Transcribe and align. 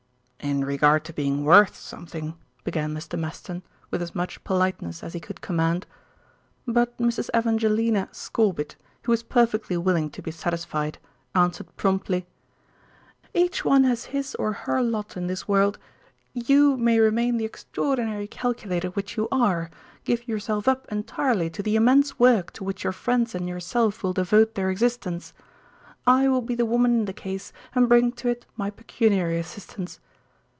"In 0.43 0.65
regard 0.65 1.05
to 1.05 1.13
being 1.13 1.45
worth 1.45 1.75
something" 1.77 2.33
began 2.63 2.95
Mr. 2.95 3.17
Maston, 3.17 3.61
with 3.91 4.01
as 4.01 4.15
much 4.15 4.43
politeness 4.43 5.03
as 5.03 5.13
he 5.13 5.19
could 5.19 5.39
command. 5.39 5.85
But 6.67 6.97
Mrs. 6.97 7.29
Evangelina 7.35 8.09
Scorbitt, 8.11 8.75
who 9.03 9.11
was 9.11 9.21
perfectly 9.21 9.77
willing 9.77 10.09
to 10.09 10.21
be 10.23 10.31
satisfied, 10.31 10.97
answered 11.35 11.67
promptly: 11.77 12.25
"Each 13.35 13.63
one 13.63 13.83
has 13.83 14.05
his 14.05 14.33
or 14.33 14.51
her 14.53 14.81
lot 14.81 15.15
in 15.15 15.27
this 15.27 15.47
world. 15.47 15.77
You 16.33 16.75
may 16.75 16.99
remain 16.99 17.37
the 17.37 17.45
extraordinary 17.45 18.27
calculator 18.27 18.87
which 18.89 19.15
you 19.17 19.27
are, 19.31 19.69
give 20.05 20.27
yourself 20.27 20.67
up 20.67 20.87
entirely 20.91 21.51
to 21.51 21.61
the 21.61 21.75
immense 21.75 22.17
work 22.17 22.49
to 22.53 22.63
which 22.63 22.83
your 22.83 22.93
friends 22.93 23.35
and 23.35 23.47
yourself 23.47 24.01
will 24.01 24.13
devote 24.13 24.55
their 24.55 24.71
existence. 24.71 25.33
I 26.07 26.27
will 26.29 26.41
be 26.41 26.55
the 26.55 26.65
woman 26.65 26.95
in 27.01 27.05
the 27.05 27.13
case 27.13 27.53
and 27.75 27.87
bring 27.87 28.11
to 28.13 28.27
it 28.27 28.47
my 28.57 28.71
pecuniary 28.71 29.37
assistance." 29.37 29.99